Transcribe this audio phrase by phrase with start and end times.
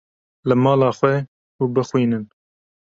[0.47, 1.15] li mala xwe
[1.61, 2.23] û bixwînin.